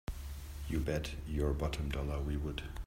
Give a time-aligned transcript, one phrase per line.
[0.67, 2.63] You bet your bottom dollar we would!